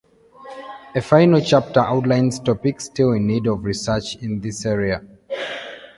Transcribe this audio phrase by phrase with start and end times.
[0.95, 5.03] A final chapter outlines topics still in need of research in this area.